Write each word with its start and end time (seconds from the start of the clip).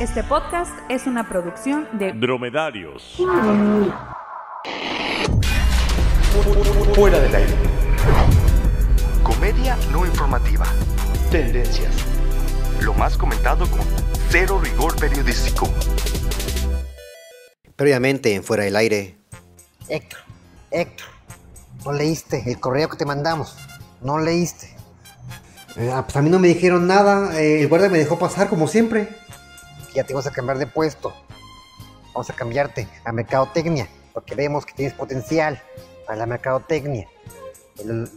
Este 0.00 0.22
podcast 0.22 0.72
es 0.90 1.06
una 1.06 1.26
producción 1.28 1.88
de 1.92 2.12
Dromedarios. 2.12 3.16
Fuera 6.94 7.18
del 7.18 7.34
aire. 7.34 7.54
Comedia 9.22 9.76
no 9.90 10.04
informativa. 10.04 10.66
Tendencias. 11.30 11.94
Lo 12.82 12.92
más 12.94 13.16
comentado 13.16 13.66
con 13.70 13.80
cero 14.28 14.60
rigor 14.62 14.96
periodístico. 14.96 15.68
Previamente 17.74 18.34
en 18.34 18.44
Fuera 18.44 18.64
del 18.64 18.76
Aire. 18.76 19.16
Héctor, 19.88 20.20
Héctor, 20.70 21.06
no 21.84 21.92
leíste 21.92 22.42
el 22.46 22.60
correo 22.60 22.88
que 22.88 22.96
te 22.96 23.06
mandamos. 23.06 23.56
No 24.02 24.18
leíste. 24.18 24.74
Eh, 25.76 25.90
ah, 25.92 26.02
pues 26.04 26.16
a 26.16 26.22
mí 26.22 26.30
no 26.30 26.38
me 26.38 26.48
dijeron 26.48 26.86
nada. 26.86 27.38
eh, 27.40 27.60
el 27.62 27.68
guardia 27.68 27.88
me 27.88 27.98
dejó 27.98 28.18
pasar 28.18 28.48
como 28.48 28.66
siempre. 28.68 29.08
Ya 29.96 30.04
te 30.04 30.12
vas 30.12 30.26
a 30.26 30.30
cambiar 30.30 30.58
de 30.58 30.66
puesto. 30.66 31.14
Vamos 32.12 32.28
a 32.28 32.34
cambiarte 32.34 32.86
a 33.02 33.12
mercadotecnia, 33.12 33.88
porque 34.12 34.34
vemos 34.34 34.66
que 34.66 34.74
tienes 34.74 34.92
potencial 34.92 35.62
para 36.06 36.18
la 36.18 36.26
mercadotecnia. 36.26 37.08
El- 37.78 38.10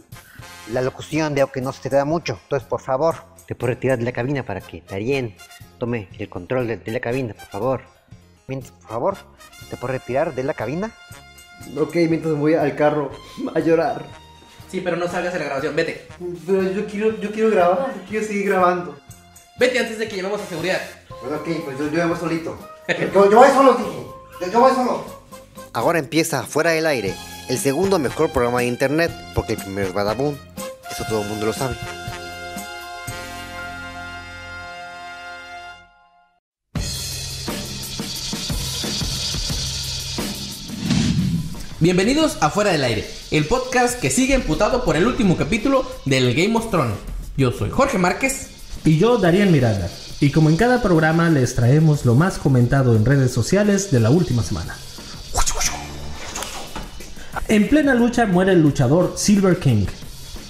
la 0.72 0.82
locución 0.82 1.34
veo 1.34 1.50
que 1.50 1.62
no 1.62 1.72
se 1.72 1.88
te 1.88 1.96
da 1.96 2.04
mucho. 2.04 2.38
Entonces, 2.42 2.68
por 2.68 2.82
favor, 2.82 3.16
te 3.46 3.54
puedo 3.54 3.72
retirar 3.72 3.96
de 3.98 4.04
la 4.04 4.12
cabina 4.12 4.44
para 4.44 4.60
que 4.60 4.82
Darien 4.88 5.34
tome 5.78 6.08
el 6.18 6.28
control 6.28 6.66
de, 6.66 6.76
de 6.76 6.92
la 6.92 7.00
cabina, 7.00 7.32
por 7.32 7.46
favor. 7.46 7.80
Mientras, 8.46 8.72
por 8.72 8.88
favor, 8.90 9.16
te 9.70 9.76
puedo 9.78 9.92
retirar 9.94 10.34
de 10.34 10.44
la 10.44 10.52
cabina. 10.52 10.90
Ok, 11.78 11.94
mientras 12.08 12.34
voy 12.34 12.54
al 12.54 12.76
carro 12.76 13.10
a 13.54 13.60
llorar. 13.60 14.04
Sí, 14.70 14.82
pero 14.82 14.96
no 14.98 15.08
salgas 15.08 15.32
de 15.32 15.38
la 15.38 15.44
grabación. 15.46 15.74
Vete. 15.74 16.06
Pero 16.46 16.62
yo 16.72 16.86
quiero, 16.86 17.18
yo 17.20 17.32
quiero 17.32 17.48
grabar, 17.50 17.92
quiero 18.06 18.26
seguir 18.26 18.50
grabando. 18.50 18.98
Vete 19.58 19.78
antes 19.78 19.98
de 19.98 20.08
que 20.08 20.16
llevemos 20.16 20.40
a 20.42 20.46
seguridad. 20.46 20.80
Bueno, 21.20 21.36
ok, 21.36 21.64
pues 21.64 21.78
yo, 21.78 21.88
yo 21.90 22.08
voy 22.08 22.18
solito. 22.18 22.56
Yo, 22.88 23.30
yo 23.30 23.38
voy 23.38 23.48
solo, 23.50 23.74
dije. 23.74 24.06
Yo, 24.40 24.52
yo 24.52 24.60
voy 24.60 24.72
solo. 24.72 25.04
Ahora 25.72 25.98
empieza 25.98 26.42
Fuera 26.44 26.70
del 26.70 26.86
Aire, 26.86 27.14
el 27.48 27.58
segundo 27.58 27.98
mejor 27.98 28.30
programa 28.32 28.60
de 28.60 28.66
internet, 28.66 29.12
porque 29.34 29.52
el 29.52 29.58
primero 29.58 29.88
es 29.88 29.94
Badabun. 29.94 30.38
Eso 30.90 31.04
todo 31.08 31.22
el 31.22 31.28
mundo 31.28 31.46
lo 31.46 31.52
sabe. 31.52 31.76
Bienvenidos 41.80 42.36
a 42.40 42.50
Fuera 42.50 42.72
del 42.72 42.84
Aire, 42.84 43.08
el 43.30 43.46
podcast 43.46 44.00
que 44.00 44.10
sigue 44.10 44.34
emputado 44.34 44.84
por 44.84 44.96
el 44.96 45.06
último 45.06 45.36
capítulo 45.36 45.84
del 46.04 46.34
Game 46.34 46.56
of 46.56 46.70
Thrones. 46.70 46.96
Yo 47.36 47.52
soy 47.52 47.70
Jorge 47.70 47.98
Márquez. 47.98 48.48
Y 48.84 48.98
yo, 48.98 49.18
Darían 49.18 49.52
Miranda. 49.52 49.90
Y 50.20 50.30
como 50.30 50.50
en 50.50 50.56
cada 50.56 50.82
programa 50.82 51.30
les 51.30 51.54
traemos 51.54 52.04
lo 52.04 52.14
más 52.14 52.38
comentado 52.38 52.94
en 52.94 53.06
redes 53.06 53.32
sociales 53.32 53.90
de 53.90 54.00
la 54.00 54.10
última 54.10 54.42
semana. 54.42 54.76
En 57.48 57.68
plena 57.68 57.94
lucha 57.94 58.26
muere 58.26 58.52
el 58.52 58.60
luchador 58.60 59.14
Silver 59.16 59.58
King. 59.58 59.86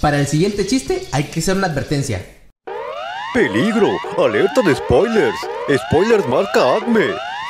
Para 0.00 0.18
el 0.18 0.26
siguiente 0.26 0.66
chiste 0.66 1.06
hay 1.12 1.24
que 1.24 1.40
hacer 1.40 1.56
una 1.56 1.68
advertencia. 1.68 2.26
Peligro, 3.32 3.90
alerta 4.18 4.60
de 4.62 4.74
spoilers. 4.74 5.38
Spoilers 5.86 6.26
marca 6.26 6.76
Acme. 6.76 7.06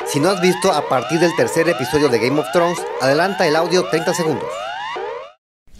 Si 0.06 0.20
no 0.20 0.28
has 0.28 0.42
visto 0.42 0.70
a 0.70 0.88
partir 0.88 1.20
del 1.20 1.34
tercer 1.36 1.68
episodio 1.68 2.08
de 2.10 2.18
Game 2.18 2.38
of 2.38 2.46
Thrones, 2.52 2.78
adelanta 3.00 3.46
el 3.46 3.56
audio 3.56 3.84
30 3.88 4.12
segundos. 4.12 4.48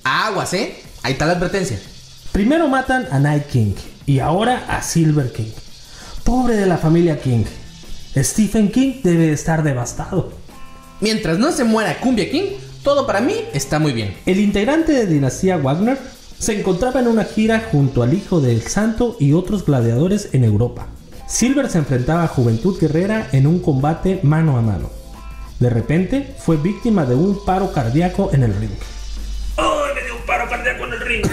Aguas, 0.04 0.54
¿eh? 0.54 0.82
Ahí 1.02 1.12
está 1.12 1.26
la 1.26 1.32
advertencia. 1.32 1.78
Primero 2.32 2.66
matan 2.66 3.08
a 3.10 3.18
Night 3.18 3.46
King 3.46 3.74
y 4.06 4.20
ahora 4.20 4.64
a 4.68 4.80
Silver 4.80 5.32
King. 5.32 5.52
Pobre 6.24 6.56
de 6.56 6.66
la 6.66 6.76
familia 6.76 7.18
King. 7.18 7.44
Stephen 8.16 8.70
King 8.70 9.00
debe 9.02 9.32
estar 9.32 9.62
devastado. 9.62 10.32
Mientras 11.00 11.38
no 11.38 11.50
se 11.52 11.64
muera 11.64 11.98
Cumbia 11.98 12.30
King, 12.30 12.56
todo 12.82 13.06
para 13.06 13.20
mí 13.20 13.34
está 13.54 13.78
muy 13.78 13.92
bien. 13.92 14.16
El 14.26 14.40
integrante 14.40 14.92
de 14.92 15.06
Dinastía 15.06 15.56
Wagner 15.56 15.98
se 16.38 16.58
encontraba 16.58 17.00
en 17.00 17.08
una 17.08 17.24
gira 17.24 17.68
junto 17.70 18.02
al 18.02 18.14
hijo 18.14 18.40
del 18.40 18.62
santo 18.62 19.16
y 19.18 19.32
otros 19.32 19.64
gladiadores 19.64 20.30
en 20.32 20.44
Europa. 20.44 20.86
Silver 21.26 21.70
se 21.70 21.78
enfrentaba 21.78 22.24
a 22.24 22.28
Juventud 22.28 22.78
Guerrera 22.78 23.28
en 23.32 23.46
un 23.46 23.60
combate 23.60 24.20
mano 24.22 24.58
a 24.58 24.62
mano. 24.62 24.90
De 25.58 25.70
repente 25.70 26.34
fue 26.38 26.56
víctima 26.56 27.04
de 27.04 27.14
un 27.14 27.44
paro 27.44 27.72
cardíaco 27.72 28.30
en 28.32 28.42
el 28.42 28.54
ring. 28.56 28.70
¡Ay, 29.56 29.94
me 29.94 30.02
dio 30.02 30.16
un 30.16 30.26
paro 30.26 30.48
cardíaco 30.48 30.86
en 30.86 30.92
el 30.92 31.00
ring! 31.00 31.26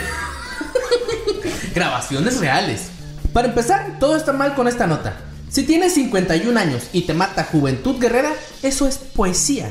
Grabaciones 1.75 2.39
reales. 2.39 2.96
Para 3.37 3.49
empezar, 3.49 3.97
todo 3.99 4.15
está 4.15 4.33
mal 4.33 4.55
con 4.55 4.67
esta 4.67 4.87
nota. 4.87 5.15
Si 5.47 5.61
tienes 5.61 5.93
51 5.93 6.59
años 6.59 6.87
y 6.91 7.01
te 7.01 7.13
mata 7.13 7.43
Juventud 7.43 7.99
Guerrera, 7.99 8.33
eso 8.63 8.87
es 8.87 8.97
poesía. 8.97 9.69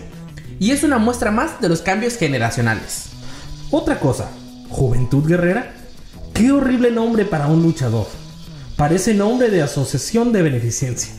Y 0.61 0.71
es 0.71 0.85
una 0.85 0.99
muestra 0.99 1.33
más 1.33 1.61
de 1.61 1.69
los 1.69 1.83
cambios 1.83 2.17
generacionales. 2.17 3.07
Otra 3.73 3.99
cosa, 3.99 4.31
Juventud 4.71 5.27
Guerrera. 5.27 5.75
Qué 6.33 6.53
horrible 6.53 6.93
nombre 6.93 7.25
para 7.25 7.49
un 7.49 7.65
luchador. 7.65 8.07
Parece 8.77 9.15
nombre 9.15 9.51
de 9.51 9.63
asociación 9.63 10.33
de 10.33 10.43
beneficencia. 10.43 11.13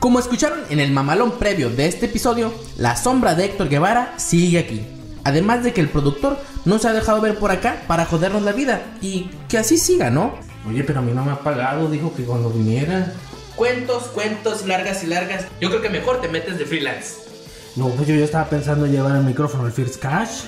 Como 0.00 0.18
escucharon 0.18 0.58
en 0.70 0.80
el 0.80 0.90
mamalón 0.90 1.38
previo 1.38 1.70
de 1.70 1.86
este 1.86 2.06
episodio, 2.06 2.52
la 2.78 2.96
sombra 2.96 3.36
de 3.36 3.44
Héctor 3.44 3.68
Guevara 3.68 4.14
sigue 4.16 4.58
aquí. 4.58 4.82
Además 5.22 5.62
de 5.62 5.72
que 5.72 5.80
el 5.80 5.88
productor 5.88 6.36
no 6.64 6.80
se 6.80 6.88
ha 6.88 6.94
dejado 6.94 7.20
ver 7.20 7.38
por 7.38 7.52
acá 7.52 7.84
para 7.86 8.06
jodernos 8.06 8.42
la 8.42 8.50
vida. 8.50 8.82
Y 9.00 9.30
que 9.48 9.56
así 9.56 9.78
siga, 9.78 10.10
¿no? 10.10 10.50
Oye, 10.68 10.84
pero 10.84 11.00
a 11.00 11.02
mí 11.02 11.12
no 11.12 11.24
me 11.24 11.32
ha 11.32 11.40
pagado, 11.40 11.90
dijo 11.90 12.14
que 12.14 12.24
cuando 12.24 12.50
viniera. 12.50 13.12
Cuentos, 13.56 14.04
cuentos, 14.04 14.66
largas 14.66 15.02
y 15.02 15.06
largas. 15.06 15.46
Yo 15.60 15.68
creo 15.70 15.82
que 15.82 15.90
mejor 15.90 16.20
te 16.20 16.28
metes 16.28 16.58
de 16.58 16.64
freelance. 16.64 17.16
No, 17.74 17.88
pues 17.88 18.06
yo 18.06 18.14
ya 18.14 18.24
estaba 18.24 18.48
pensando 18.48 18.86
en 18.86 18.92
llevar 18.92 19.16
el 19.16 19.24
micrófono 19.24 19.64
al 19.64 19.72
First 19.72 19.96
Cash. 19.96 20.44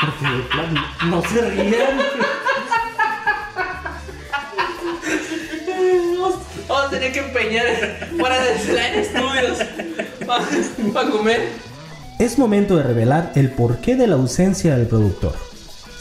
Porque 0.00 0.36
de 0.36 0.42
plano, 0.50 0.86
no 1.06 1.22
se 1.22 1.50
rían. 1.50 1.98
Vamos 6.68 6.86
a 6.86 6.90
tener 6.90 7.12
que 7.12 7.20
empeñar 7.20 7.66
para 8.20 8.36
en 8.50 8.98
estudios 8.98 9.58
para 10.26 11.10
comer. 11.10 11.48
Es 12.18 12.38
momento 12.38 12.76
de 12.76 12.82
revelar 12.82 13.32
el 13.34 13.50
porqué 13.50 13.96
de 13.96 14.06
la 14.06 14.14
ausencia 14.14 14.76
del 14.76 14.86
productor. 14.86 15.34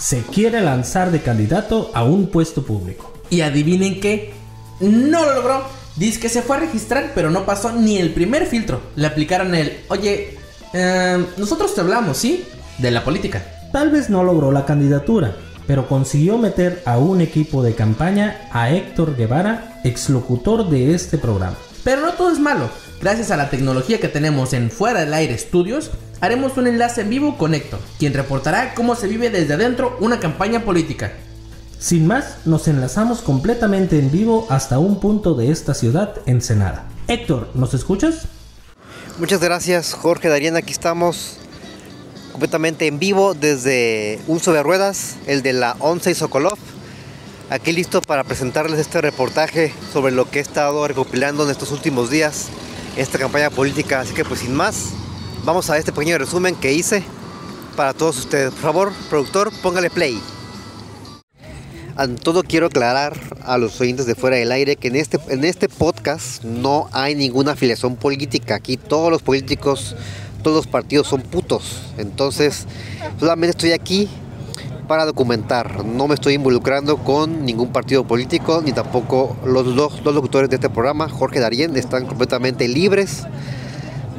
Se 0.03 0.22
quiere 0.22 0.59
lanzar 0.59 1.12
de 1.12 1.22
candidato 1.22 1.90
a 1.94 2.03
un 2.03 2.28
puesto 2.28 2.66
público. 2.66 3.14
Y 3.30 3.40
adivinen 3.40 4.02
qué, 4.02 4.34
no 4.81 5.24
lo 5.24 5.36
logró. 5.36 5.64
Dice 5.96 6.19
que 6.19 6.28
se 6.28 6.41
fue 6.41 6.58
a 6.58 6.59
registrar, 6.59 7.14
pero 7.16 7.31
no 7.31 7.46
pasó 7.46 7.72
ni 7.72 8.00
el 8.00 8.13
primer 8.13 8.46
filtro. 8.46 8.81
Le 8.97 9.08
aplicaron 9.08 9.56
el, 9.56 9.78
oye, 9.88 10.38
eh, 10.74 11.25
nosotros 11.38 11.74
te 11.74 11.80
hablamos, 11.80 12.18
¿sí? 12.18 12.44
De 12.80 12.92
la 12.92 13.06
política. 13.06 13.46
Tal 13.72 13.92
vez 13.92 14.09
no 14.09 14.25
logró 14.25 14.52
la 14.52 14.66
candidatura, 14.66 15.38
pero 15.68 15.88
consiguió 15.88 16.38
meter 16.38 16.84
a 16.86 16.97
un 16.97 17.22
equipo 17.22 17.63
de 17.63 17.74
campaña 17.74 18.50
a 18.52 18.72
Héctor 18.72 19.16
Guevara, 19.16 19.80
exlocutor 19.86 20.69
de 20.69 20.94
este 20.94 21.18
programa. 21.18 21.56
Pero 21.86 22.02
no 22.02 22.12
todo 22.12 22.30
es 22.30 22.40
malo. 22.40 22.69
Gracias 23.00 23.31
a 23.31 23.38
la 23.38 23.50
tecnología 23.50 24.02
que 24.02 24.09
tenemos 24.09 24.52
en 24.52 24.69
Fuera 24.69 25.00
del 25.00 25.13
Aire 25.13 25.38
Studios, 25.38 25.92
haremos 26.23 26.56
un 26.56 26.67
enlace 26.67 27.01
en 27.01 27.09
vivo 27.09 27.38
con 27.38 27.53
Héctor, 27.53 27.81
quien 28.00 28.13
reportará 28.13 28.75
cómo 28.75 28.95
se 28.95 29.07
vive 29.07 29.29
desde 29.29 29.56
adentro 29.56 29.97
una 30.00 30.22
campaña 30.22 30.63
política. 30.63 31.11
Sin 31.79 32.07
más, 32.07 32.38
nos 32.45 32.69
enlazamos 32.69 33.22
completamente 33.22 34.00
en 34.00 34.09
vivo 34.09 34.47
hasta 34.50 34.79
un 34.79 35.01
punto 35.01 35.33
de 35.33 35.51
esta 35.51 35.73
ciudad, 35.73 36.16
Ensenada. 36.25 36.85
Héctor, 37.09 37.50
¿nos 37.56 37.73
escuchas? 37.73 38.22
Muchas 39.19 39.41
gracias, 39.41 39.91
Jorge 39.91 40.29
Darien. 40.29 40.56
Aquí 40.56 40.72
estamos 40.72 41.39
completamente 42.31 42.88
en 42.88 43.00
vivo 43.00 43.33
desde 43.33 44.22
un 44.28 44.39
sobre 44.39 44.63
ruedas, 44.63 45.17
el 45.28 45.41
de 45.41 45.51
la 45.51 45.75
11 45.79 46.12
y 46.12 46.16
Sokolov. 46.16 46.57
Aquí 47.50 47.73
listo 47.73 48.00
para 48.01 48.23
presentarles 48.23 48.79
este 48.79 49.01
reportaje 49.01 49.73
sobre 49.91 50.13
lo 50.13 50.31
que 50.31 50.39
he 50.39 50.41
estado 50.41 50.88
recopilando 50.88 51.44
en 51.44 51.50
estos 51.50 51.72
últimos 51.72 52.09
días, 52.09 52.48
esta 52.95 53.19
campaña 53.19 53.50
política. 53.50 54.00
Así 54.00 54.13
que, 54.13 54.24
pues 54.24 54.39
sin 54.39 54.56
más, 54.56 54.94
vamos 55.44 55.69
a 55.69 55.78
este 55.78 55.92
pequeño 55.92 56.18
resumen 56.18 56.56
que 56.56 56.74
hice 56.74 57.04
para 57.75 57.94
todos 57.94 58.18
ustedes. 58.18 58.51
Por 58.51 58.62
favor, 58.62 58.94
productor, 59.10 59.51
póngale 59.62 59.90
play. 59.90 60.19
Ante 61.95 62.24
todo 62.24 62.44
quiero 62.44 62.68
aclarar 62.68 63.19
a 63.44 63.57
los 63.57 63.80
oyentes 63.80 64.06
de 64.06 64.16
fuera 64.16 64.38
del 64.38 64.51
aire 64.51 64.78
que 64.78 64.88
en 64.88 64.95
este, 64.95 65.19
en 65.28 65.44
este 65.44 65.69
podcast 65.69 66.44
no 66.44 66.90
hay 66.92 67.13
ninguna 67.13 67.51
afiliación 67.51 67.95
política. 67.95 68.56
Aquí 68.56 68.78
todos 68.78 69.12
los 69.12 69.22
políticos, 69.22 69.95
todos 70.42 70.57
los 70.57 70.68
partidos 70.68 71.07
son 71.07 71.22
putos. 71.22 71.81
Entonces, 71.98 72.66
solamente 73.19 73.51
estoy 73.51 73.74
aquí 73.74 74.10
para 74.88 75.06
documentar. 75.06 75.86
No 75.86 76.07
me 76.07 76.16
estoy 76.16 76.34
involucrando 76.34 76.98
con 76.98 77.46
ningún 77.46 77.72
partido 77.72 78.06
político, 78.06 78.62
ni 78.63 78.72
tampoco 78.72 79.38
los 79.46 79.75
dos, 79.75 80.04
locutores 80.04 80.50
de 80.50 80.56
este 80.56 80.69
programa, 80.69 81.10
Jorge 81.10 81.39
Darien, 81.39 81.75
están 81.78 82.07
completamente 82.07 82.68
libres 82.68 83.24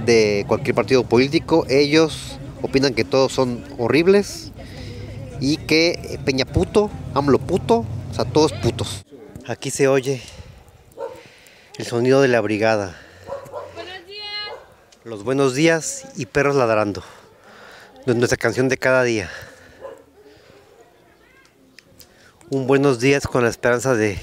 de 0.05 0.45
cualquier 0.47 0.75
partido 0.75 1.05
político. 1.05 1.67
Ellos 1.69 2.39
opinan 2.63 2.95
que 2.95 3.05
todos 3.05 3.33
son 3.33 3.65
horribles 3.79 4.53
y 5.41 5.59
que 5.59 6.19
Peña 6.25 6.45
puto, 6.45 6.91
AMLO 7.15 7.39
puto, 7.39 7.85
o 8.11 8.15
sea, 8.15 8.25
todos 8.25 8.53
putos. 8.53 9.05
Aquí 9.47 9.71
se 9.71 9.89
oye 9.89 10.23
El 11.77 11.85
sonido 11.85 12.23
de 12.23 12.29
la 12.29 12.41
brigada. 12.41 12.97
Los 15.05 15.23
buenos 15.23 15.55
días 15.55 16.07
y 16.17 16.27
perros 16.27 16.57
ladrando. 16.57 17.03
Nuestra 18.07 18.39
canción 18.39 18.69
de 18.69 18.79
cada 18.79 19.03
día. 19.03 19.31
Un 22.49 22.67
buenos 22.67 23.01
días 23.01 23.27
con 23.27 23.43
la 23.43 23.51
esperanza 23.51 23.95
de 23.95 24.19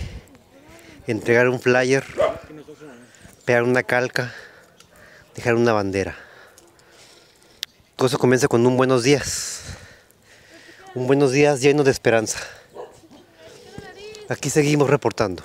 entregar 1.05 1.49
un 1.49 1.59
flyer, 1.59 2.03
pegar 3.45 3.63
una 3.63 3.83
calca, 3.83 4.33
dejar 5.35 5.55
una 5.55 5.73
bandera. 5.73 6.17
Todo 7.95 8.07
eso 8.07 8.17
comienza 8.17 8.47
con 8.47 8.65
un 8.65 8.77
buenos 8.77 9.03
días. 9.03 9.61
Un 10.95 11.07
buenos 11.07 11.31
días 11.31 11.61
lleno 11.61 11.83
de 11.83 11.91
esperanza. 11.91 12.39
Aquí 14.29 14.49
seguimos 14.49 14.89
reportando. 14.89 15.43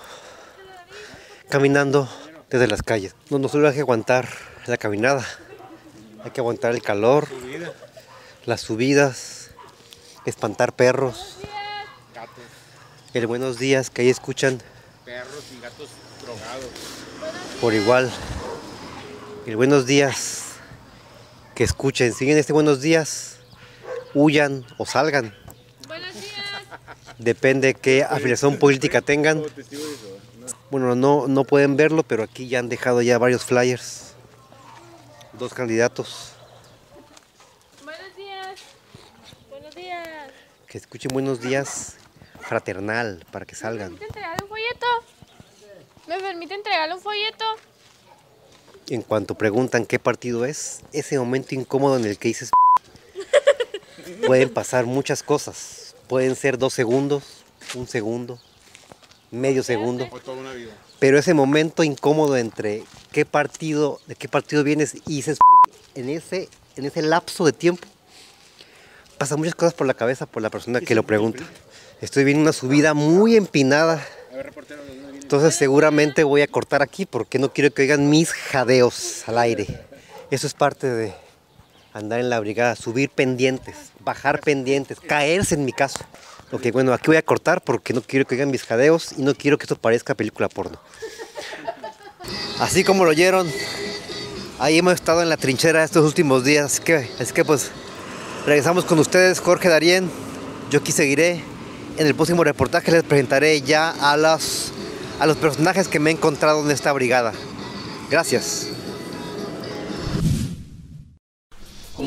Caminando 1.49 2.09
desde 2.50 2.67
las 2.67 2.83
calles. 2.83 3.15
No 3.31 3.38
nos 3.38 3.53
solo 3.53 3.69
hay 3.69 3.75
que 3.75 3.81
aguantar 3.81 4.29
la 4.67 4.77
caminada. 4.77 5.25
Hay 6.25 6.31
que 6.31 6.41
aguantar 6.41 6.73
el 6.73 6.83
calor, 6.83 7.29
las 8.47 8.61
subidas, 8.61 9.50
espantar 10.25 10.73
perros. 10.75 11.37
El 13.15 13.27
buenos 13.27 13.59
días 13.59 13.91
que 13.91 14.03
ahí 14.03 14.11
escuchan. 14.11 14.61
Perros 15.05 15.44
y 15.56 15.61
gatos 15.61 15.88
drogados. 16.21 16.71
Por 17.61 17.75
igual. 17.75 18.11
El 19.46 19.56
buenos 19.56 19.87
días 19.87 20.56
que 21.54 21.62
escuchen. 21.62 22.12
Siguen 22.12 22.37
este 22.37 22.52
buenos 22.52 22.81
días. 22.81 23.38
Huyan 24.12 24.66
o 24.76 24.87
salgan. 24.87 25.34
Depende 27.19 27.75
qué 27.75 28.02
afiliación 28.02 28.58
política 28.58 29.02
tengan. 29.02 29.44
Bueno, 30.70 30.96
no, 30.96 31.28
no 31.28 31.44
pueden 31.44 31.76
verlo, 31.76 32.02
pero 32.02 32.25
aquí 32.25 32.48
ya 32.48 32.58
han 32.58 32.69
dejado 32.69 33.02
ya 33.02 33.19
varios 33.19 33.44
flyers. 33.44 34.14
Dos 35.34 35.54
candidatos. 35.54 36.32
Buenos 37.84 38.16
días. 38.16 38.60
Buenos 39.49 39.75
días. 39.76 40.08
Que 40.66 40.78
escuchen 40.78 41.10
buenos 41.12 41.40
días 41.40 41.99
fraternal 42.40 43.25
para 43.31 43.46
que 43.46 43.54
¿Me 43.54 43.60
salgan. 43.60 43.96
permite 43.96 44.06
entregarle 44.06 44.42
un 44.42 44.49
folleto? 44.49 44.87
¿Me 46.08 46.19
permite 46.19 46.54
entregarle 46.54 46.94
un 46.94 47.00
folleto? 47.00 47.44
En 48.88 49.03
cuanto 49.03 49.35
preguntan 49.35 49.85
qué 49.85 49.99
partido 49.99 50.44
es, 50.44 50.81
ese 50.93 51.19
momento 51.19 51.55
incómodo 51.55 51.97
en 51.97 52.05
el 52.05 52.19
que 52.19 52.29
dices 52.29 52.50
pueden 54.27 54.49
pasar 54.49 54.87
muchas 54.87 55.23
cosas. 55.23 55.94
Pueden 56.06 56.37
ser 56.37 56.56
dos 56.56 56.73
segundos, 56.73 57.25
un 57.75 57.88
segundo, 57.88 58.38
medio 59.33 59.65
segundo. 59.65 60.09
Pero 61.00 61.19
ese 61.19 61.35
momento 61.35 61.83
incómodo 61.83 62.37
entre 62.37 62.85
qué 63.11 63.25
partido, 63.25 64.00
de 64.06 64.15
qué 64.15 64.29
partido 64.29 64.62
vienes 64.62 64.94
y 65.06 65.17
dices 65.17 65.38
en 65.97 66.09
ese, 66.09 66.49
en 66.77 66.85
ese 66.85 67.03
lapso 67.03 67.44
de 67.44 67.53
tiempo, 67.53 67.87
pasan 69.19 69.38
muchas 69.38 69.56
cosas 69.56 69.75
por 69.75 69.87
la 69.87 69.94
cabeza 69.94 70.27
por 70.27 70.43
la 70.43 70.50
persona 70.50 70.81
que 70.81 70.94
lo 70.94 71.03
pregunta. 71.03 71.43
Estoy 72.00 72.25
viendo 72.25 72.43
una 72.43 72.53
subida 72.53 72.94
muy 72.94 73.37
empinada. 73.37 74.06
Entonces 75.26 75.56
seguramente 75.56 76.23
voy 76.23 76.43
a 76.43 76.46
cortar 76.46 76.82
aquí 76.82 77.05
porque 77.05 77.40
no 77.40 77.52
quiero 77.52 77.75
que 77.75 77.82
oigan 77.82 78.08
mis 78.08 78.31
jadeos 78.31 79.25
al 79.26 79.38
aire. 79.38 79.67
Eso 80.31 80.46
es 80.46 80.55
parte 80.55 80.87
de 80.87 81.14
andar 81.93 82.20
en 82.20 82.31
la 82.31 82.38
brigada, 82.38 82.76
subir 82.76 83.11
pendientes, 83.11 83.75
bajar 84.05 84.40
pendientes, 84.40 85.00
caerse 85.00 85.56
en 85.56 85.64
mi 85.64 85.73
caso. 85.73 85.99
Ok, 86.52 86.70
bueno, 86.73 86.93
aquí 86.93 87.08
voy 87.08 87.17
a 87.17 87.23
cortar 87.23 87.61
porque 87.61 87.93
no 87.93 88.02
quiero 88.02 88.25
que 88.25 88.37
oigan 88.37 88.52
mis 88.52 88.62
jadeos 88.62 89.14
y 89.19 89.23
no 89.23 89.34
quiero 89.34 89.58
que 89.58 89.64
esto 89.64 89.75
parezca 89.75 90.14
película 90.14 90.49
porno. 90.49 90.78
Así 92.61 92.84
como 92.84 93.05
lo 93.05 93.11
oyeron, 93.11 93.50
ahí 94.61 94.78
hemos 94.78 94.94
estado 94.94 95.23
en 95.23 95.28
la 95.28 95.37
trinchera 95.37 95.82
estos 95.82 96.05
últimos 96.05 96.44
días. 96.44 96.67
Así 96.67 96.82
que, 96.82 97.11
así 97.19 97.34
que 97.34 97.44
pues 97.44 97.73
regresamos 98.46 98.84
con 98.84 99.00
ustedes, 99.00 99.40
Jorge 99.40 99.69
Darien. 99.69 100.08
Yo 100.70 100.78
aquí 100.78 100.93
seguiré. 100.93 101.43
En 101.99 102.06
el 102.06 102.14
próximo 102.14 102.44
reportaje 102.44 102.93
les 102.93 103.02
presentaré 103.02 103.61
ya 103.62 103.90
a 103.90 104.17
los, 104.19 104.73
a 105.18 105.26
los 105.26 105.36
personajes 105.36 105.88
que 105.88 106.00
me 106.00 106.10
he 106.10 106.12
encontrado 106.12 106.64
en 106.64 106.70
esta 106.70 106.92
brigada. 106.92 107.32
Gracias. 108.10 108.68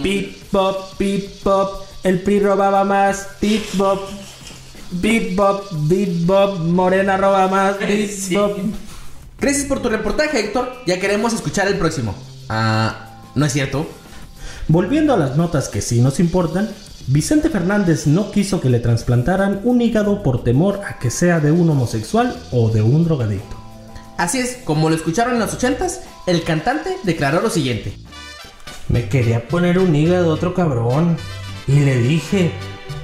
Pip 0.03 0.37
pop, 0.51 0.93
pip 0.97 1.41
pop, 1.43 1.83
el 2.03 2.21
PRI 2.21 2.39
robaba 2.39 2.83
más, 2.83 3.27
pip 3.39 3.63
pop, 3.77 3.99
bip 4.91 5.35
bop, 5.35 5.65
bip 5.87 6.25
bop, 6.25 6.59
Morena 6.59 7.17
roba 7.17 7.47
más, 7.47 7.79
bip 7.79 8.33
bop. 8.33 8.57
Gracias 9.39 9.65
por 9.65 9.81
tu 9.81 9.89
reportaje, 9.89 10.39
Héctor. 10.39 10.71
Ya 10.85 10.99
queremos 10.99 11.33
escuchar 11.33 11.67
el 11.67 11.77
próximo. 11.77 12.13
Ah, 12.49 13.21
¿no 13.35 13.45
es 13.45 13.53
cierto? 13.53 13.87
Volviendo 14.67 15.13
a 15.13 15.17
las 15.17 15.35
notas 15.35 15.69
que 15.69 15.81
sí 15.81 16.01
nos 16.01 16.19
importan, 16.19 16.69
Vicente 17.11 17.49
Fernández 17.49 18.05
no 18.05 18.29
quiso 18.29 18.61
que 18.61 18.69
le 18.69 18.79
trasplantaran 18.79 19.61
un 19.63 19.81
hígado 19.81 20.21
por 20.21 20.43
temor 20.43 20.81
a 20.87 20.99
que 20.99 21.09
sea 21.09 21.39
de 21.39 21.51
un 21.51 21.67
homosexual 21.67 22.39
o 22.51 22.69
de 22.69 22.83
un 22.83 23.03
drogadicto. 23.03 23.57
Así 24.17 24.37
es, 24.37 24.59
como 24.63 24.91
lo 24.91 24.95
escucharon 24.95 25.33
en 25.33 25.39
los 25.39 25.51
ochentas, 25.51 26.01
el 26.27 26.43
cantante 26.43 26.97
declaró 27.01 27.41
lo 27.41 27.49
siguiente. 27.49 27.93
Me 28.89 29.09
quería 29.09 29.47
poner 29.47 29.79
un 29.79 29.95
hígado 29.95 30.25
de 30.25 30.29
otro 30.29 30.53
cabrón 30.53 31.17
y 31.67 31.79
le 31.79 31.97
dije, 31.97 32.51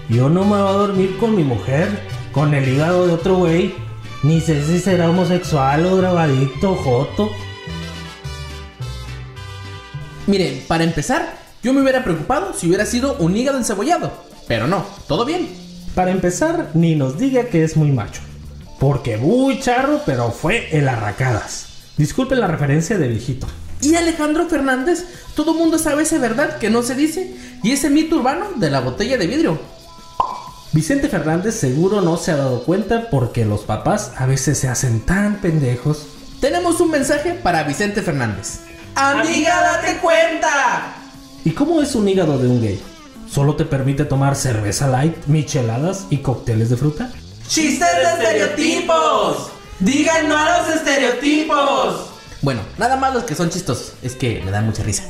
yo 0.07 0.29
no 0.29 0.43
me 0.43 0.61
voy 0.61 0.69
a 0.69 0.73
dormir 0.73 1.17
con 1.17 1.35
mi 1.35 1.43
mujer, 1.43 1.89
con 2.31 2.53
el 2.53 2.69
hígado 2.69 3.07
de 3.07 3.13
otro 3.13 3.37
güey, 3.37 3.73
ni 4.21 4.39
sé 4.39 4.63
si 4.67 4.77
será 4.77 5.09
homosexual 5.09 5.83
o 5.83 5.97
drogadicto 5.97 6.73
o 6.73 6.75
joto. 6.75 7.31
Miren, 10.27 10.63
para 10.67 10.83
empezar, 10.83 11.44
yo 11.65 11.73
me 11.73 11.81
hubiera 11.81 12.03
preocupado 12.03 12.53
si 12.53 12.67
hubiera 12.67 12.85
sido 12.85 13.15
un 13.17 13.35
hígado 13.35 13.57
encebollado. 13.57 14.12
Pero 14.47 14.67
no, 14.67 14.85
todo 15.07 15.25
bien. 15.25 15.50
Para 15.95 16.12
empezar, 16.12 16.69
ni 16.75 16.94
nos 16.94 17.17
diga 17.17 17.45
que 17.45 17.63
es 17.63 17.75
muy 17.75 17.91
macho. 17.91 18.21
Porque 18.79 19.17
muy 19.17 19.59
charro, 19.59 20.01
pero 20.06 20.29
fue 20.29 20.77
el 20.77 20.88
arracadas. 20.88 21.65
Disculpen 21.97 22.39
la 22.39 22.45
referencia 22.45 23.00
de 23.00 23.07
viejito. 23.07 23.47
Y 23.81 23.95
Alejandro 23.95 24.47
Fernández, 24.47 25.06
todo 25.35 25.56
mundo 25.56 25.79
sabe 25.79 26.03
esa 26.03 26.19
verdad 26.19 26.59
que 26.59 26.69
no 26.69 26.83
se 26.83 26.94
dice 26.94 27.35
y 27.63 27.71
ese 27.71 27.89
mito 27.89 28.17
urbano 28.17 28.45
de 28.57 28.69
la 28.69 28.81
botella 28.81 29.17
de 29.17 29.25
vidrio. 29.25 29.59
Vicente 30.71 31.09
Fernández 31.09 31.56
seguro 31.56 32.01
no 32.01 32.17
se 32.17 32.31
ha 32.31 32.35
dado 32.35 32.63
cuenta 32.63 33.09
porque 33.09 33.44
los 33.44 33.62
papás 33.62 34.12
a 34.17 34.27
veces 34.27 34.59
se 34.59 34.67
hacen 34.67 35.00
tan 35.00 35.38
pendejos. 35.38 36.06
Tenemos 36.39 36.79
un 36.79 36.91
mensaje 36.91 37.33
para 37.33 37.63
Vicente 37.63 38.03
Fernández. 38.03 38.59
Amiga, 38.94 39.62
date 39.63 39.98
cuenta. 39.98 41.01
¿Y 41.45 41.51
cómo 41.51 41.79
es 41.79 41.93
un 41.93 42.09
hígado 42.09 42.39
de 42.39 42.47
un 42.47 42.59
gay? 42.59 42.81
¿Solo 43.29 43.55
te 43.55 43.65
permite 43.65 44.03
tomar 44.03 44.35
cerveza 44.35 44.87
light, 44.87 45.27
micheladas 45.27 46.07
y 46.09 46.17
cócteles 46.17 46.71
de 46.71 46.75
fruta? 46.75 47.11
¡Chistes 47.47 47.87
de 47.95 48.03
estereotipos! 48.03 49.51
¡Digan 49.79 50.27
no 50.27 50.35
a 50.35 50.57
los 50.57 50.75
estereotipos! 50.75 52.09
Bueno, 52.41 52.61
nada 52.79 52.95
más 52.95 53.13
los 53.13 53.25
que 53.25 53.35
son 53.35 53.51
chistosos, 53.51 53.93
es 54.01 54.15
que 54.15 54.41
me 54.43 54.49
dan 54.49 54.65
mucha 54.65 54.81
risa. 54.81 55.03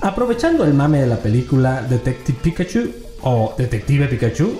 Aprovechando 0.00 0.64
el 0.64 0.72
mame 0.72 1.02
de 1.02 1.06
la 1.06 1.18
película 1.18 1.82
Detective 1.82 2.38
Pikachu 2.42 2.92
o 3.20 3.54
Detective 3.58 4.06
Pikachu, 4.06 4.58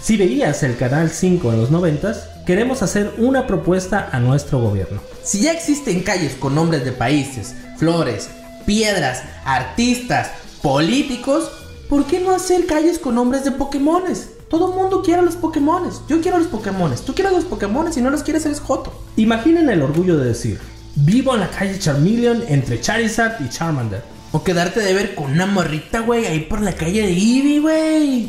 si 0.00 0.16
veías 0.16 0.64
el 0.64 0.76
canal 0.76 1.10
5 1.10 1.52
en 1.52 1.60
los 1.60 1.70
90, 1.70 2.44
queremos 2.44 2.82
hacer 2.82 3.14
una 3.18 3.46
propuesta 3.46 4.08
a 4.10 4.18
nuestro 4.18 4.58
gobierno. 4.58 5.00
Si 5.22 5.42
ya 5.42 5.52
existen 5.52 6.02
calles 6.02 6.34
con 6.34 6.56
nombres 6.56 6.84
de 6.84 6.90
países, 6.90 7.54
flores, 7.76 8.30
piedras, 8.68 9.22
artistas, 9.46 10.28
políticos, 10.60 11.50
¿por 11.88 12.04
qué 12.04 12.20
no 12.20 12.32
hacer 12.32 12.66
calles 12.66 12.98
con 12.98 13.14
nombres 13.14 13.42
de 13.42 13.50
Pokémones? 13.50 14.28
Todo 14.50 14.68
el 14.68 14.78
mundo 14.78 15.00
quiere 15.02 15.20
a 15.20 15.24
los 15.24 15.36
Pokémones. 15.36 16.02
Yo 16.06 16.20
quiero 16.20 16.36
a 16.36 16.40
los 16.40 16.48
Pokémones. 16.48 17.00
Tú 17.00 17.14
quieres 17.14 17.32
a 17.32 17.36
los 17.36 17.46
Pokémones 17.46 17.96
y 17.96 18.02
no 18.02 18.10
los 18.10 18.22
quieres 18.22 18.44
eres 18.44 18.60
Joto. 18.60 18.92
Imaginen 19.16 19.70
el 19.70 19.80
orgullo 19.80 20.18
de 20.18 20.26
decir, 20.26 20.60
vivo 20.96 21.32
en 21.32 21.40
la 21.40 21.48
calle 21.48 21.78
Charmeleon 21.78 22.44
entre 22.48 22.78
Charizard 22.78 23.42
y 23.42 23.48
Charmander. 23.48 24.02
O 24.32 24.44
quedarte 24.44 24.80
de 24.80 24.92
ver 24.92 25.14
con 25.14 25.32
una 25.32 25.46
morrita, 25.46 26.00
güey, 26.00 26.26
ahí 26.26 26.40
por 26.40 26.60
la 26.60 26.74
calle 26.74 27.06
de 27.06 27.12
Eevee, 27.12 27.60
güey. 27.60 28.28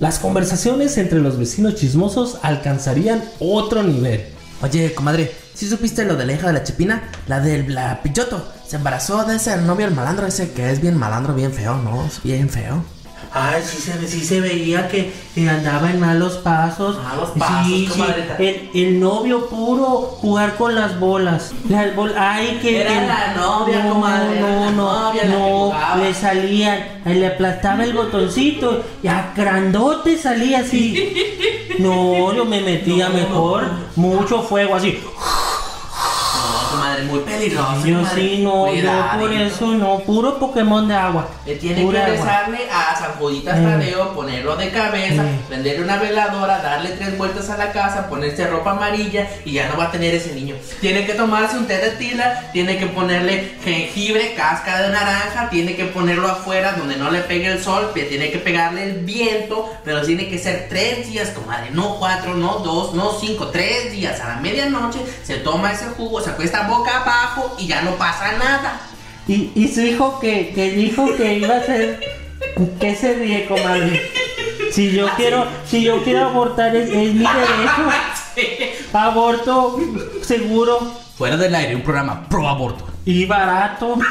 Las 0.00 0.18
conversaciones 0.18 0.96
entre 0.96 1.20
los 1.20 1.38
vecinos 1.38 1.74
chismosos 1.74 2.38
alcanzarían 2.40 3.22
otro 3.40 3.82
nivel. 3.82 4.24
Oye, 4.62 4.94
comadre, 4.94 5.32
¿sí 5.58 5.68
supiste 5.68 6.04
lo 6.04 6.14
de 6.16 6.24
la 6.24 6.32
hija 6.34 6.46
de 6.46 6.52
la 6.52 6.62
chipina? 6.62 7.02
La 7.26 7.40
del 7.40 7.74
la 7.74 8.00
Pichoto. 8.02 8.46
Se 8.66 8.76
embarazó 8.76 9.24
de 9.24 9.36
ese 9.36 9.56
novio 9.56 9.86
el 9.86 9.94
malandro 9.94 10.26
ese 10.26 10.52
que 10.52 10.70
es 10.70 10.80
bien 10.80 10.96
malandro, 10.96 11.34
bien 11.34 11.52
feo, 11.52 11.76
¿no? 11.76 12.04
Es 12.06 12.22
bien 12.22 12.48
feo. 12.48 12.84
Ay, 13.30 13.62
sí 13.62 13.76
se, 13.76 14.08
sí 14.08 14.24
se 14.24 14.40
veía 14.40 14.88
que, 14.88 15.12
andaba 15.50 15.90
en 15.90 16.00
malos 16.00 16.38
pasos. 16.38 16.96
Malos 17.02 17.30
pasos, 17.38 17.66
sí, 17.66 17.88
sí. 17.92 18.02
El, 18.38 18.70
el 18.74 19.00
novio 19.00 19.48
puro 19.50 20.16
jugar 20.20 20.56
con 20.56 20.74
las 20.74 20.98
bolas. 20.98 21.52
Las 21.68 21.94
bol- 21.94 22.14
Ay, 22.16 22.58
que. 22.62 22.80
Era 22.80 23.06
la 23.06 23.34
novia, 23.34 23.84
no, 23.84 23.90
comadre, 23.92 24.40
No, 24.40 24.70
no, 24.70 25.08
novia 25.10 25.24
no. 25.26 25.72
Le 26.02 26.14
salían. 26.14 26.80
ahí 27.04 27.16
Le 27.16 27.26
aplastaba 27.26 27.84
el 27.84 27.92
botoncito. 27.92 28.82
Y 29.02 29.08
a 29.08 29.32
grandote 29.36 30.16
salía 30.16 30.60
así. 30.60 31.14
No, 31.78 32.34
yo 32.34 32.44
me 32.44 32.60
metía 32.60 33.08
mejor. 33.08 33.64
Mucho 33.94 34.42
fuego 34.42 34.74
así. 34.74 34.98
No, 37.02 37.10
comadre, 37.10 37.20
muy 37.20 37.20
peligroso. 37.20 37.86
Yo 37.86 38.04
sí, 38.14 38.40
no, 38.42 38.66
yo 38.66 38.72
Cuidadito. 38.72 39.18
por 39.20 39.32
eso 39.32 39.66
no. 39.74 39.98
Puro 40.00 40.38
Pokémon 40.38 40.86
de 40.88 40.94
agua. 40.94 41.28
Le 41.46 41.56
tiene 41.56 41.82
Pura 41.82 42.04
que 42.06 42.12
agua. 42.12 42.24
rezarle 42.24 42.58
a 42.70 42.96
San 42.96 43.12
Juditas 43.12 43.58
Mm. 43.58 43.64
Tadeo, 43.64 44.14
ponerlo 44.14 44.56
de 44.56 44.70
cabeza, 44.70 45.22
Mm. 45.22 45.38
prenderle 45.48 45.82
una 45.84 45.96
veladora, 45.98 46.58
darle 46.62 46.90
tres 46.90 47.16
vueltas 47.18 47.48
a 47.50 47.56
la 47.56 47.72
casa, 47.72 48.08
ponerse 48.08 48.46
ropa 48.46 48.72
amarilla 48.72 49.26
y 49.44 49.52
ya 49.52 49.68
no 49.68 49.76
va 49.76 49.84
a 49.84 49.90
tener 49.90 50.14
ese 50.14 50.34
niño. 50.34 50.54
Tiene 50.80 51.06
que 51.06 51.14
tomarse 51.14 51.56
un 51.56 51.66
té 51.66 51.78
de 51.78 51.90
tila, 51.92 52.50
tiene 52.52 52.78
que 52.78 52.86
ponerle 52.86 53.56
jengibre, 53.64 54.34
cáscara 54.34 54.82
de 54.82 54.90
naranja, 54.90 55.48
tiene 55.50 55.76
que 55.76 55.84
ponerlo 55.86 56.28
afuera 56.28 56.72
donde 56.72 56.96
no 56.96 57.10
le 57.10 57.20
pegue 57.20 57.46
el 57.46 57.62
sol, 57.62 57.90
que 57.94 58.02
tiene 58.04 58.30
que 58.30 58.38
pegarle 58.38 58.82
el 58.84 58.92
viento, 59.04 59.70
pero 59.84 60.02
tiene 60.02 60.28
que 60.28 60.38
ser 60.38 60.66
tres 60.68 61.08
días, 61.10 61.30
comadre, 61.30 61.70
no 61.72 61.96
cuatro, 61.98 62.34
no 62.34 62.58
dos, 62.60 62.94
no 62.94 63.12
cinco, 63.18 63.48
tres 63.48 63.92
días. 63.92 64.20
A 64.20 64.28
la 64.28 64.36
medianoche 64.36 65.00
se 65.22 65.36
toma 65.36 65.72
ese 65.72 65.86
jugo, 65.96 66.20
se 66.20 66.30
acuesta 66.30 66.62
boca 66.68 66.87
abajo 66.88 67.56
y 67.58 67.66
ya 67.68 67.82
no 67.82 67.92
pasa 67.96 68.32
nada. 68.38 68.80
Y, 69.26 69.52
y 69.54 69.68
su 69.68 69.80
hijo 69.82 70.18
que, 70.20 70.52
que 70.54 70.70
dijo 70.72 71.06
que 71.16 71.34
iba 71.34 71.56
a 71.56 71.62
ser. 71.62 72.00
¿Qué 72.80 72.94
se 72.96 73.14
ríe, 73.14 73.46
comadre? 73.46 74.10
Si 74.72 74.90
yo 74.92 75.08
quiero, 75.16 75.46
si 75.66 75.82
yo 75.82 76.02
quiero 76.04 76.26
abortar 76.26 76.74
es, 76.76 76.88
es 76.90 77.14
mi 77.14 77.24
derecho. 77.24 78.78
Aborto 78.92 79.78
seguro 80.22 80.78
Fuera 81.16 81.36
del 81.36 81.54
aire, 81.54 81.74
un 81.74 81.82
programa 81.82 82.28
pro 82.28 82.48
aborto. 82.48 82.86
y 83.04 83.24
barato. 83.26 83.96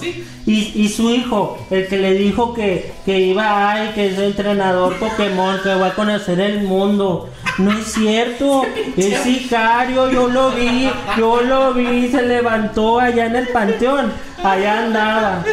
Sí. 0.00 0.24
Y, 0.46 0.72
y 0.74 0.88
su 0.88 1.10
hijo, 1.10 1.58
el 1.70 1.86
que 1.86 1.98
le 1.98 2.14
dijo 2.14 2.54
que, 2.54 2.92
que 3.04 3.20
iba 3.20 3.72
a 3.72 3.94
que 3.94 4.08
es 4.08 4.18
entrenador 4.18 4.98
Pokémon, 4.98 5.60
que 5.62 5.74
va 5.74 5.88
a 5.88 5.94
conocer 5.94 6.40
el 6.40 6.62
mundo. 6.62 7.28
No 7.58 7.72
es 7.72 7.92
cierto, 7.92 8.64
es 8.96 9.18
sicario, 9.20 10.10
yo 10.10 10.28
lo 10.28 10.50
vi, 10.52 10.90
yo 11.16 11.40
lo 11.42 11.74
vi, 11.74 12.08
se 12.08 12.22
levantó 12.22 13.00
allá 13.00 13.26
en 13.26 13.36
el 13.36 13.48
panteón, 13.48 14.12
allá 14.42 14.84
andaba. 14.84 15.44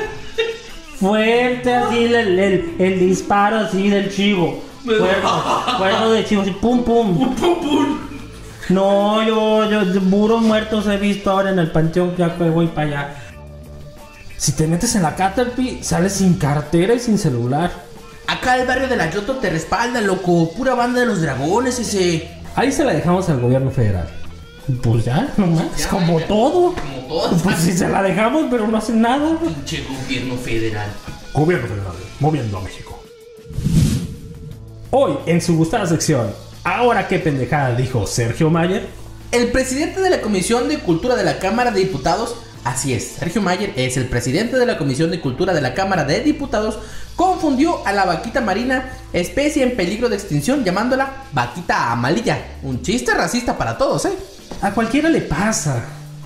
Fuerte 1.00 1.74
así 1.74 2.06
el, 2.06 2.16
el, 2.16 2.76
el 2.80 3.00
disparo 3.00 3.58
así 3.58 3.90
del 3.90 4.12
chivo. 4.12 4.64
Fuego, 4.84 5.06
fuego 5.78 6.12
de 6.12 6.26
chivo, 6.26 6.42
así 6.42 6.52
pum 6.52 6.84
pum. 6.84 7.36
No, 8.70 9.24
yo, 9.24 9.70
yo, 9.70 10.02
puros 10.02 10.42
muertos 10.42 10.88
he 10.88 10.98
visto 10.98 11.32
ahora 11.32 11.52
en 11.52 11.60
el 11.60 11.72
panteón, 11.72 12.16
ya 12.18 12.36
que 12.36 12.50
voy 12.50 12.68
para 12.68 12.88
allá. 12.88 13.16
Si 14.38 14.52
te 14.52 14.68
metes 14.68 14.96
en 14.96 15.02
la 15.04 15.16
Caterpie, 15.16 15.84
sales 15.84 16.14
sin 16.14 16.36
cartera 16.36 16.94
y 16.94 17.00
sin 17.00 17.18
celular. 17.18 17.72
Acá 18.28 18.58
el 18.58 18.68
barrio 18.68 18.88
de 18.88 18.96
la 18.98 19.10
Yoto 19.10 19.38
te 19.38 19.50
respalda, 19.50 20.02
loco. 20.02 20.52
Pura 20.56 20.76
banda 20.76 21.00
de 21.00 21.06
los 21.06 21.22
dragones 21.22 21.80
ese. 21.80 22.30
Ahí 22.56 22.72
se 22.72 22.84
la 22.84 22.94
dejamos 22.94 23.28
al 23.30 23.40
gobierno 23.40 23.72
federal. 23.72 24.08
Pues 24.84 25.06
ya, 25.06 25.34
nomás, 25.38 25.66
Ya, 25.78 25.88
como 25.88 26.20
ya. 26.20 26.28
todo. 26.28 26.74
Como 26.74 27.08
todos. 27.08 27.42
Pues 27.42 27.58
si 27.60 27.72
se 27.72 27.88
la 27.88 28.04
dejamos, 28.04 28.48
pero 28.52 28.68
no 28.68 28.78
hacen 28.78 29.02
nada. 29.02 29.40
Pinche 29.40 29.84
gobierno 29.84 30.36
federal. 30.36 30.90
Gobierno 31.34 31.68
federal, 31.68 31.94
moviendo 32.20 32.58
a 32.58 32.62
México. 32.62 33.00
Hoy, 34.92 35.18
en 35.26 35.42
su 35.42 35.56
gustada 35.56 35.86
sección, 35.86 36.32
ahora 36.64 37.08
qué 37.08 37.20
pendejada 37.20 37.76
dijo 37.76 38.06
Sergio 38.08 38.50
Mayer. 38.50 38.88
El 39.32 39.52
presidente 39.52 40.02
de 40.02 40.10
la 40.10 40.22
Comisión 40.22 40.68
de 40.70 40.80
Cultura 40.80 41.16
de 41.16 41.24
la 41.24 41.40
Cámara 41.40 41.72
de 41.72 41.80
Diputados, 41.82 42.36
así 42.68 42.94
es, 42.94 43.16
Sergio 43.20 43.42
Mayer 43.42 43.74
es 43.76 43.98
el 43.98 44.08
presidente 44.08 44.58
de 44.58 44.66
la 44.66 44.78
Comisión 44.78 45.10
de 45.12 45.22
Cultura 45.22 45.54
de 45.54 45.62
la 45.62 45.74
Cámara 45.74 46.04
de 46.04 46.20
Diputados, 46.22 46.80
confundió 47.16 47.86
a 47.86 47.94
la 47.94 48.06
vaquita 48.06 48.42
marina, 48.42 48.94
especie 49.14 49.64
en 49.64 49.76
peligro 49.76 50.10
de 50.10 50.16
extinción, 50.16 50.64
llamándola 50.64 51.24
vaquita 51.32 51.92
amarilla. 51.92 52.38
Un 52.64 52.82
chiste 52.82 53.14
racista 53.14 53.58
para 53.58 53.78
todos, 53.78 54.06
¿eh? 54.06 54.14
A 54.62 54.72
cualquiera 54.72 55.10
le 55.10 55.22
pasa. 55.22 55.84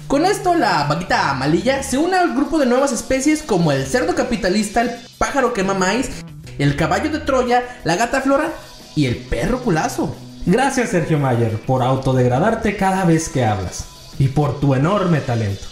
Con 0.07 0.25
esto, 0.25 0.55
la 0.55 0.83
vaquita 0.85 1.29
amarilla 1.29 1.83
se 1.83 1.97
une 1.97 2.17
al 2.17 2.33
grupo 2.33 2.57
de 2.57 2.65
nuevas 2.65 2.91
especies 2.91 3.43
como 3.43 3.71
el 3.71 3.85
cerdo 3.85 4.15
capitalista, 4.15 4.81
el 4.81 4.91
pájaro 5.17 5.53
quema 5.53 5.73
maíz, 5.73 6.09
el 6.57 6.75
caballo 6.75 7.09
de 7.09 7.19
Troya, 7.19 7.63
la 7.83 7.95
gata 7.95 8.21
flora 8.21 8.51
y 8.95 9.05
el 9.05 9.17
perro 9.17 9.61
culazo. 9.61 10.15
Gracias 10.45 10.89
Sergio 10.89 11.19
Mayer 11.19 11.61
por 11.61 11.83
autodegradarte 11.83 12.75
cada 12.75 13.05
vez 13.05 13.29
que 13.29 13.45
hablas 13.45 13.85
y 14.17 14.27
por 14.27 14.59
tu 14.59 14.73
enorme 14.73 15.21
talento. 15.21 15.65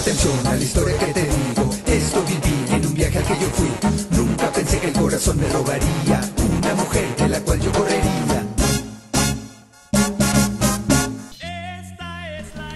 Atención 0.00 0.46
a 0.46 0.54
la 0.54 0.62
historia 0.62 0.96
que 0.96 1.12
te 1.12 1.22
digo. 1.24 1.70
Esto 1.84 2.24
viví 2.26 2.74
en 2.74 2.86
un 2.86 2.94
viaje 2.94 3.18
al 3.18 3.24
que 3.24 3.34
yo 3.38 3.50
fui. 3.50 3.70
Nunca 4.16 4.50
pensé 4.50 4.78
que 4.78 4.86
el 4.86 4.92
corazón 4.94 5.38
me 5.38 5.46
robaría 5.50 6.22
una 6.38 6.74
mujer 6.74 7.14
de 7.16 7.28
la 7.28 7.40
cual 7.40 7.60
yo 7.60 7.70
correría. 7.70 8.46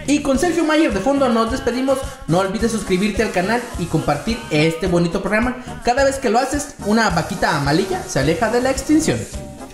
Y 0.07 0.21
con 0.21 0.39
Sergio 0.39 0.65
Mayer 0.65 0.93
de 0.93 1.01
fondo 1.01 1.31
nos 1.31 1.51
despedimos. 1.51 1.97
No 2.27 2.41
olvides 2.41 2.71
suscribirte 2.71 3.23
al 3.23 3.33
canal 3.33 3.63
y 3.79 3.87
compartir 3.87 4.39
este 4.51 4.87
bonito 4.87 5.23
programa. 5.23 5.65
Cada 5.83 6.05
vez 6.05 6.17
que 6.17 6.29
lo 6.29 6.39
haces, 6.39 6.75
una 6.85 7.09
vaquita 7.09 7.57
amarilla 7.57 8.03
se 8.07 8.19
aleja 8.19 8.51
de 8.51 8.61
la 8.61 8.71
extinción. 8.71 9.19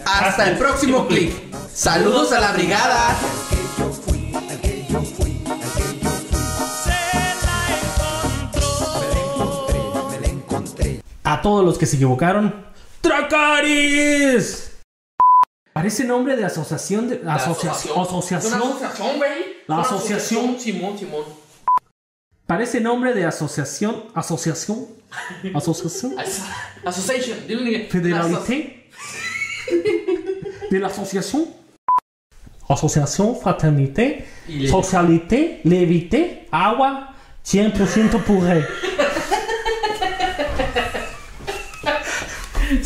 Hasta, 0.04 0.48
el 0.48 0.56
próximo 0.56 1.08
clic. 1.08 1.32
Saludos 1.74 2.30
a 2.30 2.38
la 2.38 2.52
brigada. 2.52 3.16
A 11.30 11.40
todos 11.42 11.64
los 11.64 11.78
que 11.78 11.86
se 11.86 11.94
equivocaron, 11.94 12.66
¡Tracaris! 13.00 14.80
Parece 15.72 16.02
nombre 16.02 16.34
de 16.34 16.44
asociación 16.44 17.08
de. 17.08 17.22
asociación. 17.24 17.96
asociación. 18.00 18.60
güey. 19.16 19.62
La 19.68 19.82
asociación. 19.82 20.58
Simón, 20.58 20.98
Simón. 20.98 21.22
Parece 22.46 22.80
nombre 22.80 23.14
de 23.14 23.26
asociación. 23.26 24.06
Asociación. 24.12 24.88
Asociación. 25.54 26.16
Association. 26.84 27.38
Federalité. 27.88 28.90
De 30.68 30.78
la 30.80 30.88
asociación. 30.88 31.46
Asociación, 32.68 33.36
fraternité, 33.40 34.26
socialité, 34.68 35.60
levité, 35.62 36.48
agua, 36.50 37.14
100% 37.44 38.24
puré. 38.24 38.66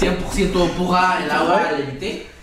100% 0.05 0.71
pura 0.77 1.19
el 1.25 1.31
agua, 1.31 1.79
evité. 1.79 2.34